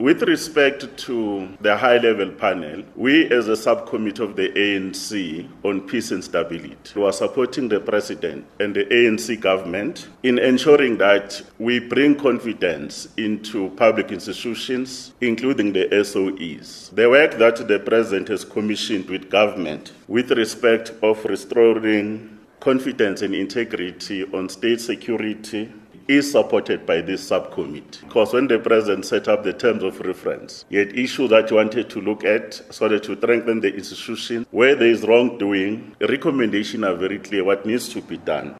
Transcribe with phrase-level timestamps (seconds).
[0.00, 5.82] With respect to the high level panel, we as a subcommittee of the ANC on
[5.82, 11.80] peace and stability were supporting the president and the ANC government in ensuring that we
[11.80, 16.94] bring confidence into public institutions, including the SOEs.
[16.94, 23.34] The work that the president has commissioned with government with respect of restoring confidence and
[23.34, 25.70] integrity on state security
[26.10, 28.00] is supported by this subcommittee.
[28.02, 31.54] Because when the president set up the terms of reference, he had issues that he
[31.54, 34.46] wanted to look at so that to strengthen the institution.
[34.50, 38.58] Where there is wrongdoing, the recommendations are very clear what needs to be done.